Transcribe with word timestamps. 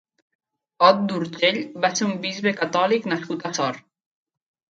Ot 0.85 1.03
d'Urgell 1.09 1.59
va 1.83 1.91
ser 1.99 2.07
un 2.13 2.17
bisbe 2.25 2.53
catòlic 2.61 3.07
nascut 3.13 3.47
a 3.51 3.55
Sort. 3.59 3.87